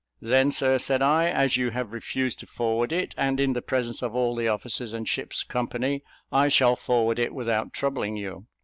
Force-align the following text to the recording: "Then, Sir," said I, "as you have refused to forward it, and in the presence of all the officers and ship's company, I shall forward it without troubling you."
"Then, 0.19 0.49
Sir," 0.51 0.79
said 0.79 1.03
I, 1.03 1.29
"as 1.29 1.57
you 1.57 1.69
have 1.69 1.93
refused 1.93 2.39
to 2.39 2.47
forward 2.47 2.91
it, 2.91 3.13
and 3.19 3.39
in 3.39 3.53
the 3.53 3.61
presence 3.61 4.01
of 4.01 4.15
all 4.15 4.35
the 4.35 4.47
officers 4.47 4.93
and 4.93 5.07
ship's 5.07 5.43
company, 5.43 6.01
I 6.31 6.47
shall 6.47 6.75
forward 6.75 7.19
it 7.19 7.35
without 7.35 7.71
troubling 7.71 8.15
you." 8.17 8.47